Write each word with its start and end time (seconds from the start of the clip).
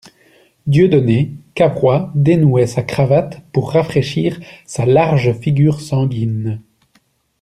Dieudonné 0.65 1.29
Cavrois 1.53 2.09
dénouait 2.15 2.65
sa 2.65 2.81
cravate 2.81 3.43
pour 3.53 3.71
rafraîchir 3.73 4.39
sa 4.65 4.87
large 4.87 5.31
figure 5.37 5.79
sanguine. 5.79 6.59